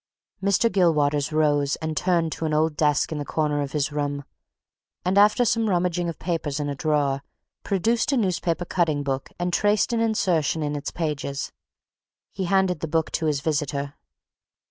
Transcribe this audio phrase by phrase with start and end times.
[0.41, 0.67] Mr.
[0.67, 4.23] Gilwaters rose and turned to an old desk in the corner of his room,
[5.05, 7.21] and after some rummaging of papers in a drawer,
[7.61, 11.51] produced a newspaper cutting book and traced an insertion in its pages.
[12.31, 13.93] He handed the book to his visitor.